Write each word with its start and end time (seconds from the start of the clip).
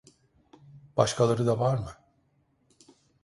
Başkaları 0.97 1.45
da 1.47 1.59
var 1.59 1.77
mı? 1.77 1.91